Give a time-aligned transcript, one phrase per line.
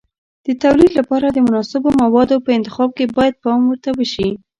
[0.45, 4.29] د تولید لپاره د مناسبو موادو په انتخاب کې باید پام ورته وشي.